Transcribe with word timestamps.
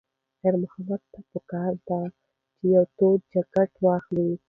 خیر 0.39 0.55
محمد 0.63 1.01
ته 1.11 1.19
پکار 1.31 1.73
ده 1.87 2.01
چې 2.55 2.63
یوه 2.73 2.83
توده 2.97 3.25
جاکټ 3.31 3.71
واخلي. 3.85 4.29